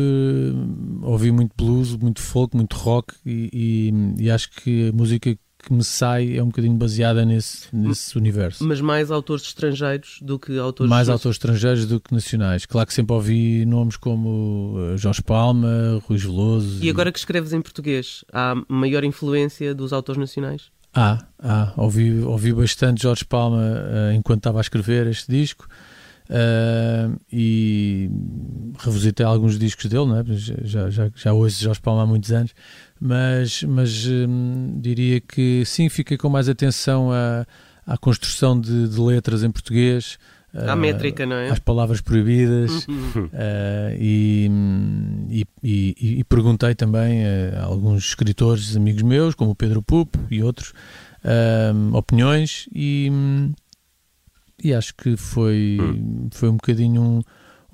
ouvi 1.02 1.30
muito 1.30 1.52
blues, 1.56 1.96
muito 1.96 2.20
folk, 2.20 2.56
muito 2.56 2.76
rock 2.76 3.14
e, 3.24 3.50
e, 3.52 4.24
e 4.24 4.30
acho 4.30 4.50
que 4.50 4.88
a 4.88 4.92
música 4.92 5.36
que 5.66 5.72
me 5.72 5.82
sai 5.82 6.36
é 6.36 6.42
um 6.42 6.46
bocadinho 6.46 6.76
baseada 6.76 7.24
nesse, 7.24 7.66
nesse 7.72 8.16
universo. 8.16 8.64
Mas 8.64 8.80
mais 8.80 9.10
autores 9.10 9.42
estrangeiros 9.42 10.20
do 10.22 10.38
que 10.38 10.56
autores 10.56 10.88
Mais 10.88 11.08
autores 11.08 11.34
estrangeiros 11.34 11.86
do 11.86 11.98
que 11.98 12.14
nacionais. 12.14 12.64
Claro 12.64 12.86
que 12.86 12.94
sempre 12.94 13.12
ouvi 13.12 13.66
nomes 13.66 13.96
como 13.96 14.76
eh, 14.78 14.96
Jorge 14.96 15.22
Palma, 15.22 16.00
Rui 16.06 16.18
Veloso. 16.18 16.84
E 16.84 16.88
agora 16.88 17.10
que 17.10 17.18
escreves 17.18 17.52
em 17.52 17.60
português, 17.60 18.24
há 18.32 18.54
maior 18.68 19.02
influência 19.02 19.74
dos 19.74 19.92
autores 19.92 20.20
nacionais? 20.20 20.70
Há, 20.94 21.26
há. 21.40 21.72
Ouvi, 21.76 22.20
ouvi 22.20 22.52
bastante 22.52 23.02
Jorge 23.02 23.24
Palma 23.24 23.58
uh, 23.58 24.12
enquanto 24.14 24.38
estava 24.38 24.58
a 24.58 24.62
escrever 24.62 25.08
este 25.08 25.30
disco. 25.30 25.66
Uh, 26.28 27.16
e 27.32 28.10
revisitei 28.78 29.24
alguns 29.24 29.56
discos 29.58 29.86
dele, 29.86 30.06
é? 30.12 30.24
já, 30.64 30.90
já, 30.90 31.10
já 31.14 31.32
ouço 31.32 31.62
Jorge 31.62 31.80
Palma 31.80 32.02
há 32.02 32.06
muitos 32.06 32.32
anos, 32.32 32.52
mas, 33.00 33.62
mas 33.62 34.06
hum, 34.06 34.78
diria 34.80 35.20
que 35.20 35.64
sim, 35.64 35.88
fiquei 35.88 36.16
com 36.16 36.28
mais 36.28 36.48
atenção 36.48 37.12
à, 37.12 37.46
à 37.86 37.96
construção 37.96 38.60
de, 38.60 38.88
de 38.88 39.00
letras 39.00 39.44
em 39.44 39.50
português. 39.52 40.18
À 40.52 40.74
uh, 40.74 40.76
métrica, 40.76 41.24
não 41.24 41.36
é? 41.36 41.50
Às 41.50 41.60
palavras 41.60 42.00
proibidas 42.00 42.86
uh, 42.86 43.30
e, 44.00 44.50
e, 45.30 45.46
e, 45.62 46.18
e, 46.18 46.24
perguntei 46.24 46.74
também 46.74 47.24
a 47.24 47.62
alguns 47.62 48.08
escritores, 48.08 48.76
amigos 48.76 49.02
meus, 49.02 49.34
como 49.36 49.52
o 49.52 49.54
Pedro 49.54 49.80
Pupo 49.80 50.18
e 50.28 50.42
outros, 50.42 50.72
opiniões 51.92 52.68
e 52.74 53.08
hum, 53.12 53.52
e 54.62 54.72
acho 54.74 54.94
que 54.94 55.16
foi, 55.16 55.78
hum. 55.80 56.28
foi 56.32 56.48
um 56.48 56.56
bocadinho 56.56 57.02
um, 57.02 57.22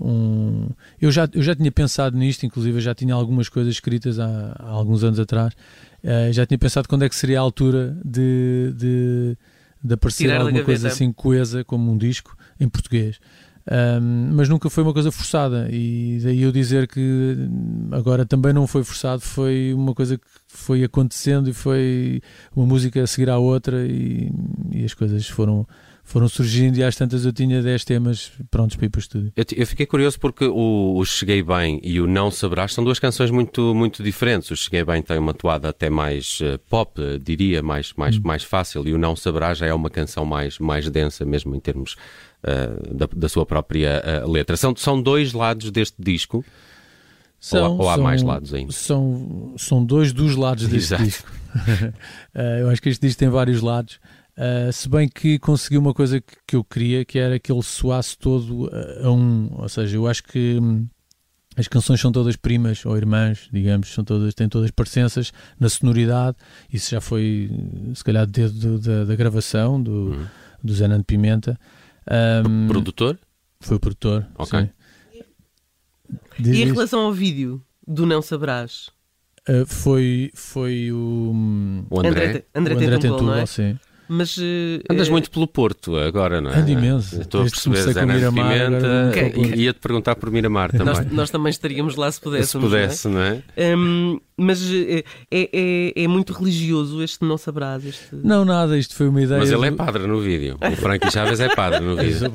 um, 0.00 0.68
eu, 1.00 1.12
já, 1.12 1.28
eu 1.32 1.42
já 1.42 1.54
tinha 1.54 1.70
pensado 1.70 2.16
nisto, 2.16 2.44
inclusive 2.44 2.80
já 2.80 2.94
tinha 2.94 3.14
algumas 3.14 3.48
coisas 3.48 3.72
escritas 3.74 4.18
há, 4.18 4.56
há 4.58 4.68
alguns 4.68 5.04
anos 5.04 5.20
atrás. 5.20 5.54
Uh, 6.02 6.32
já 6.32 6.44
tinha 6.44 6.58
pensado 6.58 6.88
quando 6.88 7.04
é 7.04 7.08
que 7.08 7.14
seria 7.14 7.38
a 7.38 7.42
altura 7.42 7.96
de, 8.04 8.74
de, 8.76 9.36
de 9.82 9.94
aparecer 9.94 10.24
Tirar 10.24 10.40
alguma 10.40 10.64
coisa 10.64 10.88
assim 10.88 11.12
coesa 11.12 11.62
como 11.64 11.92
um 11.92 11.96
disco 11.96 12.36
em 12.58 12.68
português. 12.68 13.20
Um, 13.70 14.34
mas 14.34 14.48
nunca 14.48 14.68
foi 14.68 14.82
uma 14.82 14.92
coisa 14.92 15.12
forçada 15.12 15.68
e 15.70 16.18
daí 16.20 16.42
eu 16.42 16.50
dizer 16.50 16.88
que 16.88 17.36
agora 17.92 18.26
também 18.26 18.52
não 18.52 18.66
foi 18.66 18.82
forçado, 18.82 19.22
foi 19.22 19.72
uma 19.72 19.94
coisa 19.94 20.18
que 20.18 20.26
foi 20.52 20.85
acontecendo 20.85 21.49
e 21.49 21.52
foi 21.52 22.21
uma 22.54 22.66
música 22.66 23.02
a 23.02 23.06
seguir 23.06 23.30
à 23.30 23.38
outra 23.38 23.87
e, 23.87 24.30
e 24.71 24.85
as 24.85 24.94
coisas 24.94 25.26
foram 25.28 25.66
foram 26.04 26.28
surgindo 26.28 26.76
e 26.76 26.82
às 26.82 26.97
tantas 26.97 27.25
eu 27.25 27.32
tinha 27.32 27.62
10 27.62 27.85
temas 27.85 28.32
prontos 28.50 28.76
para 28.76 28.87
ir 28.87 28.88
para 28.88 28.99
o 28.99 29.00
estúdio. 29.00 29.32
Eu, 29.37 29.44
eu 29.56 29.66
fiquei 29.66 29.87
curioso 29.87 30.18
porque 30.18 30.44
o, 30.44 30.97
o, 30.97 31.04
Cheguei 31.04 31.42
Bem 31.42 31.80
e 31.82 32.00
o 32.00 32.06
Não 32.06 32.30
Saberás 32.30 32.75
são 32.75 32.85
duas 32.85 32.99
canções 32.99 33.30
muito, 33.30 33.75
muito 33.75 34.02
diferentes. 34.02 34.50
O 34.50 34.56
Cheguei 34.56 34.85
Bem 34.85 35.00
tem 35.00 35.16
uma 35.16 35.32
toada 35.32 35.68
até 35.68 35.88
mais 35.88 36.40
uh, 36.40 36.59
pop, 36.68 37.00
diria, 37.23 37.62
mais, 37.62 37.92
mais, 37.94 38.16
hum. 38.16 38.23
mais 38.25 38.42
fácil, 38.42 38.87
e 38.87 38.92
o 38.92 38.99
Não 38.99 39.14
Saberás 39.14 39.59
já 39.59 39.66
é 39.66 39.73
uma 39.73 39.88
canção 39.88 40.25
mais, 40.25 40.59
mais 40.59 40.90
densa, 40.90 41.25
mesmo 41.25 41.54
em 41.54 41.61
termos 41.61 41.97
uh, 42.42 42.94
da, 42.94 43.09
da, 43.14 43.28
sua 43.28 43.47
própria 43.47 44.02
uh, 44.25 44.30
letra. 44.30 44.56
São, 44.56 44.75
são 44.76 45.00
dois 45.00 45.32
lados 45.32 45.71
deste 45.71 45.97
disco. 45.99 46.44
São, 47.42 47.72
ou, 47.72 47.80
ou 47.80 47.90
há 47.90 47.96
são, 47.96 48.04
mais 48.04 48.22
lados 48.22 48.54
ainda? 48.54 48.70
São, 48.70 49.54
são 49.58 49.84
dois 49.84 50.12
dos 50.12 50.37
lados 50.37 50.68
deste 50.68 50.94
Exato. 50.94 51.02
disco. 51.02 51.32
eu 52.61 52.70
acho 52.70 52.80
que 52.80 52.88
este 52.88 53.04
disco 53.04 53.18
tem 53.18 53.28
vários 53.28 53.61
lados. 53.61 53.99
Uh, 54.38 54.72
se 54.72 54.88
bem 54.88 55.08
que 55.08 55.40
consegui 55.40 55.76
uma 55.76 55.92
coisa 55.92 56.20
que, 56.20 56.37
que, 56.46 56.54
eu 56.54 56.62
queria, 56.62 57.04
que 57.04 57.18
era 57.18 57.40
que 57.40 57.50
ele 57.50 57.64
soasse 57.64 58.16
todo 58.16 58.70
a, 58.72 59.08
a 59.08 59.11
um. 59.11 59.50
Ou 59.54 59.68
seja, 59.68 59.96
eu 59.96 60.06
acho 60.06 60.22
que 60.22 60.56
hum, 60.62 60.87
as 61.56 61.66
canções 61.66 62.00
são 62.00 62.12
todas 62.12 62.37
primas 62.37 62.87
ou 62.87 62.96
irmãs, 62.96 63.49
digamos, 63.52 63.92
são 63.92 64.04
todas, 64.04 64.34
têm 64.34 64.49
todas 64.49 64.70
parecenças 64.70 65.32
na 65.58 65.68
sonoridade. 65.68 66.37
Isso 66.72 66.92
já 66.92 67.00
foi, 67.00 67.50
se 67.92 68.04
calhar, 68.04 68.25
desde 68.25 68.78
da, 68.78 69.02
da 69.02 69.16
gravação 69.16 69.82
do, 69.82 69.90
uhum. 69.90 70.26
do 70.62 70.72
Zenando 70.72 71.02
Pimenta. 71.02 71.58
Um, 72.46 72.68
produtor? 72.68 73.18
Foi 73.58 73.78
o 73.78 73.80
produtor. 73.80 74.28
Ok. 74.38 74.61
Sim. 74.61 74.70
Diz 76.38 76.57
e 76.57 76.62
em 76.62 76.66
relação 76.66 77.00
ao 77.00 77.12
vídeo 77.12 77.62
do 77.87 78.07
Não 78.07 78.23
Sabrás? 78.23 78.90
Uh, 79.49 79.66
foi, 79.66 80.31
foi 80.35 80.92
o, 80.92 81.33
o 81.90 81.99
André, 81.99 82.45
André, 82.54 82.75
André, 82.75 83.09
o 83.09 83.14
André 83.14 83.42
é? 83.42 83.47
sim. 83.47 83.78
Mas, 84.09 84.37
uh, 84.37 84.42
Andas 84.90 85.09
muito 85.09 85.31
pelo 85.31 85.47
Porto 85.47 85.97
agora, 85.97 86.38
não 86.38 86.50
é? 86.50 86.59
Ando 86.59 86.71
imenso. 86.71 87.21
Estou 87.23 87.40
a 87.40 87.45
perceber, 87.45 87.92
Zé 87.92 88.04
Miramar, 88.04 88.52
Pimenta, 88.52 89.09
okay. 89.09 89.54
ia-te 89.54 89.81
perguntar 89.81 90.16
por 90.16 90.31
Miramar 90.31 90.71
também. 90.71 90.87
Nós, 90.87 91.12
nós, 91.12 91.31
também 91.31 91.49
estaríamos 91.49 91.97
lá 91.97 92.12
se 92.12 92.21
pudéssemos. 92.21 92.50
Se 92.50 92.59
pudesse, 92.59 93.09
não 93.09 93.23
é? 93.23 93.31
Não 93.31 93.42
é? 93.57 93.75
Um, 93.75 94.21
mas 94.37 94.61
é, 94.71 95.04
é, 95.31 95.92
é, 95.97 96.09
muito 96.09 96.33
religioso 96.35 97.02
este 97.02 97.25
Não 97.25 97.38
Sabrás. 97.38 97.87
Este... 97.87 98.09
Não, 98.12 98.45
nada, 98.45 98.76
isto 98.76 98.95
foi 98.95 99.09
uma 99.09 99.23
ideia. 99.23 99.40
Mas 99.40 99.50
ele 99.50 99.66
é 99.66 99.71
do... 99.71 99.75
é 99.75 99.76
padre 99.78 100.07
no 100.07 100.21
vídeo. 100.21 100.59
O 100.61 100.76
Frank 100.76 101.11
Chaves 101.11 101.40
é 101.40 101.54
padre 101.54 101.81
no 101.81 101.97
vídeo. 101.97 102.31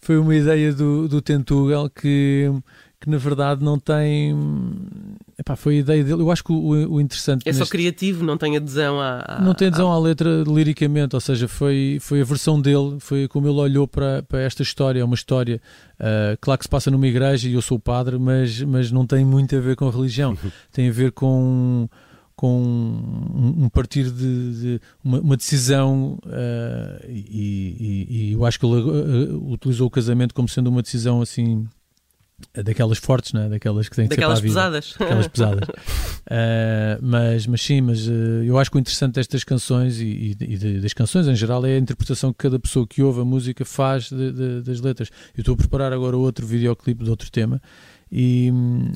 Foi 0.00 0.18
uma 0.18 0.34
ideia 0.34 0.72
do, 0.72 1.08
do 1.08 1.20
Tentugal 1.20 1.88
que 1.90 2.50
que 3.00 3.08
na 3.08 3.16
verdade 3.16 3.64
não 3.64 3.78
tem. 3.78 4.36
Epá, 5.38 5.56
foi 5.56 5.76
a 5.76 5.78
ideia 5.78 6.04
dele. 6.04 6.20
Eu 6.20 6.30
acho 6.30 6.44
que 6.44 6.52
o, 6.52 6.92
o 6.92 7.00
interessante. 7.00 7.48
É 7.48 7.52
só 7.52 7.64
criativo, 7.64 8.22
não 8.22 8.36
tem 8.36 8.58
adesão 8.58 9.00
à. 9.00 9.24
à 9.26 9.40
não 9.40 9.54
tem 9.54 9.68
adesão 9.68 9.90
à... 9.90 9.94
à... 9.94 9.98
letra 9.98 10.44
liricamente, 10.46 11.16
ou 11.16 11.20
seja, 11.20 11.48
foi, 11.48 11.96
foi 11.98 12.20
a 12.20 12.24
versão 12.24 12.60
dele, 12.60 12.98
foi 13.00 13.26
como 13.26 13.48
ele 13.48 13.58
olhou 13.58 13.88
para, 13.88 14.22
para 14.22 14.40
esta 14.42 14.62
história. 14.62 15.00
É 15.00 15.04
uma 15.04 15.14
história, 15.14 15.62
uh, 15.98 16.36
claro 16.42 16.58
que 16.58 16.66
se 16.66 16.68
passa 16.68 16.90
numa 16.90 17.06
igreja 17.06 17.48
e 17.48 17.54
eu 17.54 17.62
sou 17.62 17.78
padre, 17.78 18.18
mas, 18.18 18.60
mas 18.62 18.92
não 18.92 19.06
tem 19.06 19.24
muito 19.24 19.56
a 19.56 19.60
ver 19.60 19.76
com 19.76 19.88
a 19.88 19.90
religião. 19.90 20.36
tem 20.70 20.90
a 20.90 20.92
ver 20.92 21.12
com 21.12 21.88
com 22.40 22.58
um, 22.58 23.64
um 23.64 23.68
partir 23.68 24.10
de, 24.10 24.60
de 24.60 24.80
uma, 25.04 25.20
uma, 25.20 25.36
decisão 25.36 26.18
uh, 26.24 27.06
e, 27.06 27.76
e, 27.78 28.06
e, 28.08 28.32
eu 28.32 28.46
acho 28.46 28.58
que 28.58 28.64
ele 28.64 28.80
uh, 28.80 29.52
utilizou 29.52 29.88
o 29.88 29.90
casamento 29.90 30.32
como 30.32 30.48
sendo 30.48 30.70
uma 30.70 30.80
decisão 30.80 31.20
assim 31.20 31.68
daquelas 32.64 32.96
fortes, 32.96 33.34
né? 33.34 33.46
daquelas 33.50 33.90
que 33.90 33.96
têm 33.96 34.08
que 34.08 34.16
daquelas 34.16 34.38
ser 34.38 34.46
pesadas. 34.46 34.94
Daquelas 34.98 35.28
pesadas. 35.28 35.68
uh, 35.68 36.96
mas, 37.04 37.46
mas 37.46 37.60
sim, 37.60 37.82
mas 37.82 38.08
uh, 38.08 38.42
eu 38.42 38.58
acho 38.58 38.70
que 38.70 38.78
o 38.78 38.80
interessante 38.80 39.16
destas 39.16 39.44
canções 39.44 40.00
e, 40.00 40.34
e, 40.40 40.54
e, 40.54 40.80
das 40.80 40.94
canções 40.94 41.28
em 41.28 41.36
geral 41.36 41.66
é 41.66 41.74
a 41.74 41.78
interpretação 41.78 42.32
que 42.32 42.38
cada 42.38 42.58
pessoa 42.58 42.86
que 42.86 43.02
ouve 43.02 43.20
a 43.20 43.24
música 43.26 43.66
faz 43.66 44.08
de, 44.08 44.32
de, 44.32 44.62
das 44.62 44.80
letras. 44.80 45.10
Eu 45.36 45.42
estou 45.42 45.52
a 45.52 45.58
preparar 45.58 45.92
agora 45.92 46.16
outro 46.16 46.46
videoclipe 46.46 47.04
de 47.04 47.10
outro 47.10 47.30
tema 47.30 47.60
e 48.10 48.50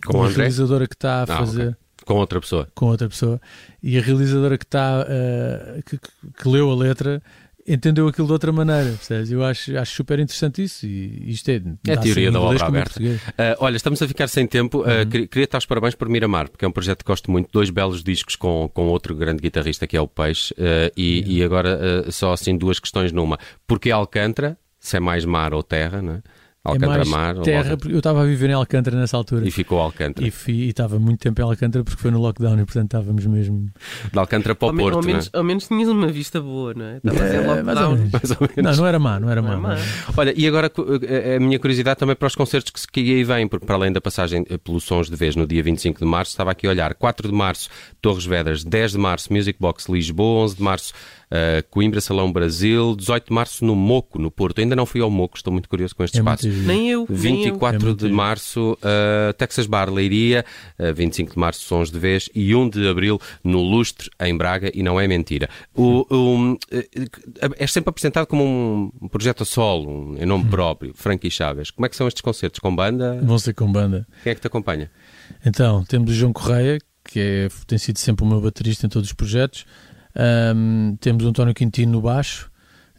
Com 0.06 0.24
a 0.24 0.30
realizadora 0.30 0.88
que 0.88 0.94
está 0.94 1.20
a 1.20 1.22
ah, 1.24 1.26
fazer. 1.26 1.68
Okay. 1.68 1.83
Com 2.04 2.14
outra 2.14 2.40
pessoa. 2.40 2.68
Com 2.74 2.86
outra 2.86 3.08
pessoa. 3.08 3.40
E 3.82 3.98
a 3.98 4.02
realizadora 4.02 4.58
que 4.58 4.64
está 4.64 5.02
uh, 5.02 5.82
que, 5.82 5.98
que, 5.98 6.08
que 6.42 6.48
leu 6.48 6.70
a 6.70 6.74
letra 6.74 7.22
entendeu 7.66 8.06
aquilo 8.06 8.26
de 8.26 8.32
outra 8.32 8.52
maneira, 8.52 8.90
percebes? 8.90 9.30
Eu 9.30 9.42
acho, 9.42 9.76
acho 9.76 9.94
super 9.94 10.18
interessante 10.18 10.62
isso 10.62 10.86
e 10.86 11.30
isto 11.30 11.48
é, 11.48 11.62
é 11.88 11.94
a 11.94 11.96
teoria 11.96 12.30
da 12.30 12.40
obra 12.40 12.66
aberta. 12.66 13.00
Uh, 13.00 13.16
olha, 13.58 13.76
estamos 13.76 14.02
a 14.02 14.08
ficar 14.08 14.28
sem 14.28 14.46
tempo. 14.46 14.82
Uh, 14.82 14.84
uhum. 14.84 15.26
Queria 15.26 15.48
dar 15.50 15.58
os 15.58 15.66
parabéns 15.66 15.94
por 15.94 16.08
Miramar, 16.08 16.50
porque 16.50 16.64
é 16.64 16.68
um 16.68 16.72
projeto 16.72 17.04
que 17.04 17.08
gosto 17.08 17.30
muito. 17.30 17.48
Dois 17.50 17.70
belos 17.70 18.04
discos 18.04 18.36
com, 18.36 18.70
com 18.72 18.86
outro 18.88 19.14
grande 19.14 19.40
guitarrista 19.40 19.86
que 19.86 19.96
é 19.96 20.00
o 20.00 20.06
Peixe. 20.06 20.54
E, 20.96 21.20
uhum. 21.20 21.32
e 21.32 21.42
agora 21.42 22.10
só 22.10 22.32
assim 22.32 22.56
duas 22.56 22.78
questões 22.78 23.12
numa. 23.12 23.38
Porquê 23.66 23.90
Alcântara? 23.90 24.58
Se 24.78 24.98
é 24.98 25.00
mais 25.00 25.24
mar 25.24 25.54
ou 25.54 25.62
terra, 25.62 26.02
não 26.02 26.14
é? 26.14 26.22
Alcântara 26.64 27.02
é 27.02 27.04
Mar. 27.04 27.36
Terra, 27.40 27.76
eu 27.90 27.98
estava 27.98 28.22
a 28.22 28.24
viver 28.24 28.48
em 28.48 28.54
Alcântara 28.54 28.96
nessa 28.96 29.18
altura. 29.18 29.46
E 29.46 29.50
ficou 29.50 29.78
Alcântara. 29.78 30.26
E, 30.26 30.30
fui, 30.30 30.54
e 30.54 30.68
estava 30.70 30.98
muito 30.98 31.20
tempo 31.20 31.38
em 31.38 31.44
Alcântara 31.44 31.84
porque 31.84 32.00
foi 32.00 32.10
no 32.10 32.18
lockdown 32.18 32.54
e 32.54 32.64
portanto 32.64 32.86
estávamos 32.86 33.26
mesmo. 33.26 33.66
De 34.10 34.18
Alcântara 34.18 34.54
para 34.54 34.66
o 34.66 34.70
ao 34.70 34.76
Porto. 34.76 34.96
Ao 34.96 35.02
menos, 35.02 35.26
é? 35.26 35.36
ao 35.36 35.44
menos 35.44 35.68
tinhas 35.68 35.90
uma 35.90 36.08
vista 36.08 36.40
boa, 36.40 36.72
não 36.72 36.86
é? 36.86 36.96
Estavas 36.96 37.20
é, 37.20 37.36
em 37.36 37.46
lockdown. 37.46 37.64
Mais 37.64 37.80
ou, 37.80 37.96
menos. 37.96 38.12
mais 38.12 38.30
ou 38.30 38.36
menos. 38.40 38.56
Não, 38.56 38.82
não 38.82 38.86
era 38.86 38.98
má, 38.98 39.20
não 39.20 39.28
era 39.28 39.42
não 39.42 39.60
má. 39.60 39.76
Olha, 40.16 40.32
e 40.34 40.48
agora 40.48 40.72
a 41.36 41.38
minha 41.38 41.58
curiosidade 41.58 41.98
também 42.00 42.16
para 42.16 42.28
os 42.28 42.34
concertos 42.34 42.86
que, 42.86 43.02
que 43.04 43.14
aí 43.14 43.24
vêm, 43.24 43.46
porque 43.46 43.66
para 43.66 43.74
além 43.74 43.92
da 43.92 44.00
passagem 44.00 44.46
eh, 44.48 44.56
pelos 44.56 44.84
Sons 44.84 45.10
de 45.10 45.16
Vez 45.16 45.36
no 45.36 45.46
dia 45.46 45.62
25 45.62 45.98
de 45.98 46.06
março, 46.06 46.30
estava 46.30 46.50
aqui 46.50 46.66
a 46.66 46.70
olhar 46.70 46.94
4 46.94 47.28
de 47.28 47.34
março, 47.34 47.68
Torres 48.00 48.24
Vedras, 48.24 48.64
10 48.64 48.92
de 48.92 48.98
março, 48.98 49.30
Music 49.30 49.58
Box 49.60 49.92
Lisboa, 49.92 50.44
11 50.44 50.56
de 50.56 50.62
março. 50.62 50.94
Uh, 51.34 51.66
Coimbra, 51.68 52.00
Salão 52.00 52.30
Brasil, 52.30 52.94
18 52.94 53.26
de 53.26 53.32
março 53.32 53.64
no 53.64 53.74
Moco, 53.74 54.20
no 54.20 54.30
Porto. 54.30 54.60
Ainda 54.60 54.76
não 54.76 54.86
fui 54.86 55.00
ao 55.00 55.10
Moco, 55.10 55.36
estou 55.36 55.52
muito 55.52 55.68
curioso 55.68 55.96
com 55.96 56.04
este 56.04 56.18
é 56.18 56.20
espaço. 56.20 56.46
Nem 56.46 56.90
eu. 56.90 57.06
24 57.10 57.78
nem 57.80 57.88
eu. 57.88 57.94
de 57.96 58.08
março, 58.08 58.74
uh, 58.74 59.32
Texas 59.32 59.66
Bar 59.66 59.92
Leiria, 59.92 60.44
uh, 60.78 60.84
eh, 60.84 60.92
25 60.92 61.32
de 61.32 61.38
março, 61.38 61.62
Sons 61.62 61.90
de 61.90 61.98
Vez, 61.98 62.30
e 62.32 62.54
1 62.54 62.68
de 62.68 62.88
abril 62.88 63.20
no 63.42 63.60
Lustre, 63.60 64.08
em 64.20 64.36
Braga, 64.36 64.70
e 64.72 64.80
não 64.80 65.00
é 65.00 65.08
mentira. 65.08 65.48
O, 65.74 66.06
o, 66.08 66.58
é 67.58 67.66
sempre 67.66 67.90
apresentado 67.90 68.26
como 68.26 68.92
um 69.02 69.08
projeto 69.08 69.42
a 69.42 69.46
solo, 69.46 70.16
em 70.16 70.26
nome 70.26 70.44
hum. 70.44 70.50
próprio, 70.50 70.92
Frankie 70.94 71.32
Chaves. 71.32 71.72
Como 71.72 71.84
é 71.84 71.88
que 71.88 71.96
são 71.96 72.06
estes 72.06 72.20
concertos? 72.20 72.60
Com 72.60 72.74
banda? 72.74 73.20
Vão 73.22 73.40
ser 73.40 73.54
com 73.54 73.70
banda. 73.70 74.06
Quem 74.22 74.30
é 74.30 74.34
que 74.36 74.40
te 74.40 74.46
acompanha? 74.46 74.88
Então, 75.44 75.84
temos 75.84 76.12
o 76.12 76.14
João 76.14 76.32
Correia, 76.32 76.78
que 77.04 77.18
é, 77.18 77.48
tem 77.66 77.76
sido 77.76 77.98
sempre 77.98 78.24
o 78.24 78.28
meu 78.28 78.40
baterista 78.40 78.86
em 78.86 78.88
todos 78.88 79.08
os 79.08 79.14
projetos. 79.14 79.66
Um, 80.16 80.96
temos 81.00 81.24
o 81.24 81.28
António 81.28 81.54
Quintino 81.54 81.92
no 81.92 82.00
baixo, 82.00 82.50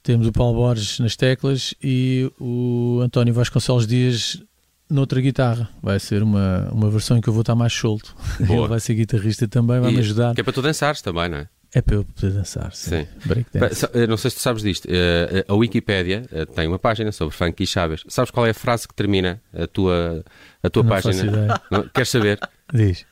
temos 0.03 0.27
o 0.27 0.31
Paulo 0.31 0.53
Borges 0.55 0.99
nas 0.99 1.15
teclas 1.15 1.73
e 1.81 2.31
o 2.39 2.99
António 3.01 3.33
Vasconcelos 3.33 3.87
Dias 3.87 4.41
noutra 4.89 5.19
guitarra. 5.19 5.69
Vai 5.81 5.99
ser 5.99 6.21
uma, 6.21 6.69
uma 6.71 6.89
versão 6.89 7.17
em 7.17 7.21
que 7.21 7.27
eu 7.27 7.33
vou 7.33 7.41
estar 7.41 7.55
mais 7.55 7.73
solto. 7.73 8.15
Boa. 8.45 8.59
Ele 8.59 8.67
vai 8.67 8.79
ser 8.79 8.93
guitarrista 8.93 9.47
também, 9.47 9.79
vai-me 9.79 9.99
ajudar. 9.99 10.35
Que 10.35 10.41
é 10.41 10.43
para 10.43 10.53
tu 10.53 10.61
dançares 10.61 11.01
também, 11.01 11.29
não 11.29 11.39
é? 11.39 11.49
É 11.73 11.81
para 11.81 11.95
eu 11.95 12.05
poder 12.05 12.31
dançar, 12.31 12.73
sim. 12.73 13.05
sim. 13.05 14.07
Não 14.07 14.15
sei 14.15 14.31
se 14.31 14.37
tu 14.37 14.41
sabes 14.41 14.63
disto. 14.63 14.87
Eh, 14.89 15.43
a 15.45 15.53
Wikipédia 15.53 16.23
eh, 16.31 16.45
tem 16.45 16.69
uma 16.69 16.79
página 16.79 17.11
sobre 17.11 17.35
funk 17.35 17.61
e 17.61 17.67
chaves. 17.67 18.01
Sabes 18.07 18.31
qual 18.31 18.47
é 18.47 18.51
a 18.51 18.53
frase 18.53 18.87
que 18.87 18.93
termina 18.93 19.41
a 19.53 19.67
tua, 19.67 20.23
a 20.63 20.69
tua 20.69 20.83
não 20.83 20.89
página? 20.89 21.61
Não, 21.69 21.85
queres 21.89 22.09
saber? 22.09 22.39
Diz 22.73 23.05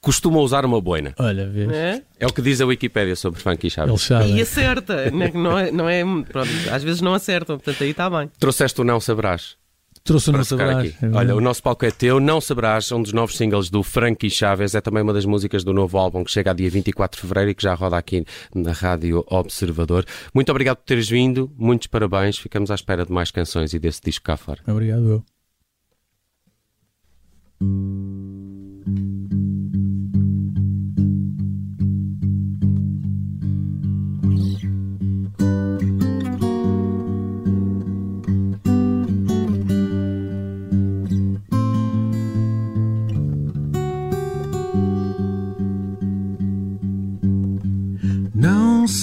costuma 0.00 0.38
usar 0.40 0.64
uma 0.64 0.80
boina. 0.80 1.14
Olha, 1.18 1.48
vês? 1.48 1.70
É? 1.70 2.02
é 2.18 2.26
o 2.26 2.32
que 2.32 2.42
diz 2.42 2.60
a 2.60 2.66
Wikipédia 2.66 3.16
sobre 3.16 3.40
Funky 3.40 3.70
Chaves. 3.70 4.08
E 4.28 4.40
acerta. 4.40 5.10
não 5.34 5.58
é, 5.58 5.70
não 5.70 5.88
é, 5.88 6.02
pronto, 6.24 6.50
às 6.70 6.82
vezes 6.82 7.00
não 7.00 7.14
acertam, 7.14 7.58
portanto 7.58 7.82
aí 7.82 7.90
está 7.90 8.08
bem. 8.08 8.30
Trouxeste 8.38 8.80
o 8.80 8.84
Não 8.84 9.00
Sabrás. 9.00 9.58
Trouxe 10.02 10.30
o 10.30 10.32
Não 10.32 10.42
Sabrás. 10.42 10.94
É 11.02 11.08
Olha, 11.08 11.36
o 11.36 11.40
nosso 11.40 11.62
palco 11.62 11.84
é 11.84 11.90
teu. 11.90 12.18
Não 12.18 12.40
Sabrás, 12.40 12.90
um 12.90 13.02
dos 13.02 13.12
novos 13.12 13.36
singles 13.36 13.68
do 13.68 13.82
Frankie 13.82 14.30
Chaves. 14.30 14.74
É 14.74 14.80
também 14.80 15.02
uma 15.02 15.12
das 15.12 15.26
músicas 15.26 15.62
do 15.62 15.74
novo 15.74 15.98
álbum 15.98 16.24
que 16.24 16.30
chega 16.30 16.50
a 16.50 16.54
dia 16.54 16.70
24 16.70 17.16
de 17.16 17.22
fevereiro 17.22 17.50
e 17.50 17.54
que 17.54 17.62
já 17.62 17.74
roda 17.74 17.98
aqui 17.98 18.24
na 18.54 18.72
Rádio 18.72 19.24
Observador. 19.28 20.06
Muito 20.32 20.50
obrigado 20.50 20.78
por 20.78 20.84
teres 20.84 21.08
vindo. 21.08 21.52
Muitos 21.56 21.86
parabéns. 21.86 22.38
Ficamos 22.38 22.70
à 22.70 22.74
espera 22.74 23.04
de 23.04 23.12
mais 23.12 23.30
canções 23.30 23.74
e 23.74 23.78
desse 23.78 24.00
disco 24.02 24.24
cá 24.24 24.38
fora. 24.38 24.60
Obrigado, 24.66 25.06
eu. 25.06 25.24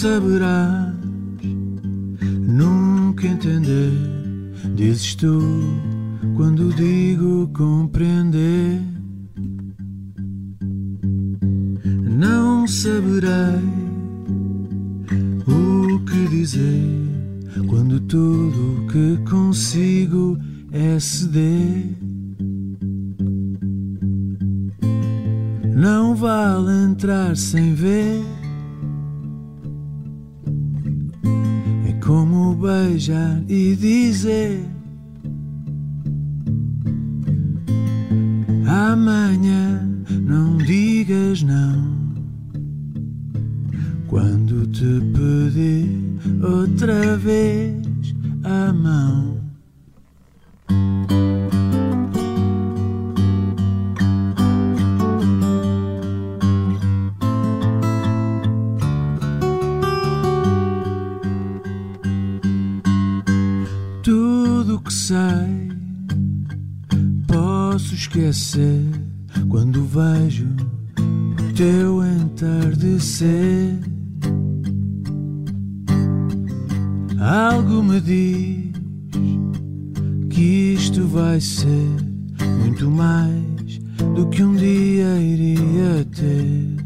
Saberás 0.02 0.94
nunca 2.48 3.26
entender. 3.26 3.92
Dizes 4.76 5.16
tu 5.16 5.40
quando 6.36 6.72
digo 6.76 7.50
compreender. 7.52 8.80
Não 12.04 12.68
saberei 12.68 13.64
o 15.48 16.00
que 16.06 16.28
dizer 16.30 17.64
quando 17.68 18.00
tudo 18.02 18.84
o 18.84 18.88
que 18.88 19.18
consigo 19.28 20.38
é 20.72 21.00
ceder. 21.00 21.98
Não 25.76 26.16
vale 26.16 26.72
entrar 26.84 27.36
sem 27.36 27.74
ver. 27.74 28.37
Como 32.08 32.56
beijar 32.56 33.44
e 33.50 33.76
dizer 33.76 34.66
amanhã 38.66 39.86
não 40.22 40.56
digas 40.56 41.44
não. 41.44 41.98
Quando 44.08 44.66
te 44.68 45.02
pedir 45.12 46.18
outra 46.42 47.18
vez 47.18 48.16
a 48.42 48.72
mão 48.72 49.37
Algo 77.20 77.84
me 77.84 78.00
diz 78.00 78.72
que 80.30 80.74
isto 80.74 81.06
vai 81.08 81.42
ser 81.42 81.90
muito 82.62 82.90
mais 82.90 83.80
do 84.16 84.28
que 84.30 84.44
um 84.44 84.56
dia 84.56 85.18
iria 85.20 86.06
ter. 86.16 86.78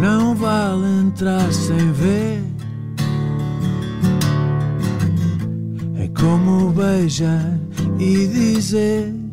Não 0.00 0.34
vale 0.34 0.86
entrar 1.00 1.52
sem 1.52 1.92
ver. 1.92 2.42
É 5.96 6.08
como 6.08 6.70
beijar 6.70 7.58
e 7.98 8.26
dizer 8.26 9.25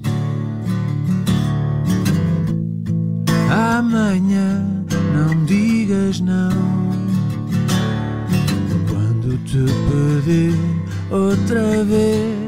Amanhã 3.74 4.63
não 5.15 5.46
digas 5.46 6.20
não. 6.20 6.51
Quando 8.88 9.36
te 9.46 9.65
pedir 9.89 10.53
outra 11.10 11.84
vez 11.84 12.42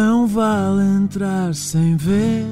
Não 0.00 0.28
vale 0.28 0.84
entrar 0.84 1.52
sem 1.56 1.96
ver. 1.96 2.46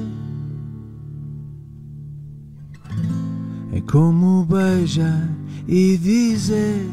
É 3.71 3.79
como 3.89 4.45
beijar 4.45 5.29
e 5.65 5.97
dizer: 5.97 6.89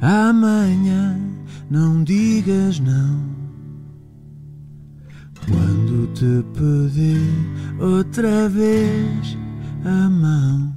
Amanhã 0.00 1.20
não 1.68 2.02
digas 2.02 2.80
não. 2.80 3.20
Quando 5.44 6.06
te 6.14 6.42
pedir 6.54 7.78
outra 7.78 8.48
vez 8.48 9.36
a 9.84 10.08
mão. 10.08 10.75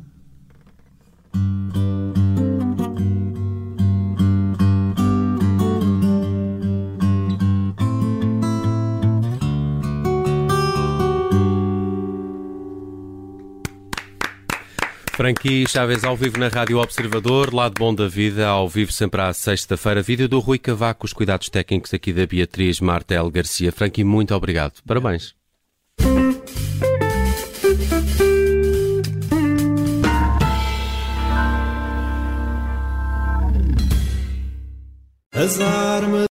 Franqui 15.19 15.65
Chaves 15.67 16.05
ao 16.05 16.15
vivo 16.15 16.39
na 16.39 16.47
Rádio 16.47 16.77
Observador, 16.77 17.53
lado 17.53 17.73
bom 17.77 17.93
da 17.93 18.07
vida, 18.07 18.47
ao 18.47 18.69
vivo 18.69 18.93
sempre 18.93 19.19
à 19.19 19.33
sexta-feira. 19.33 20.01
Vídeo 20.01 20.29
do 20.29 20.39
Rui 20.39 20.57
Cavaco, 20.57 21.05
os 21.05 21.11
cuidados 21.11 21.49
técnicos 21.49 21.93
aqui 21.93 22.13
da 22.13 22.25
Beatriz 22.25 22.79
Martel 22.79 23.29
Garcia. 23.29 23.69
Franqui, 23.69 24.01
muito 24.05 24.33
obrigado. 24.33 24.75
Parabéns. 24.87 25.35
As 35.33 35.59
armas 35.59 36.27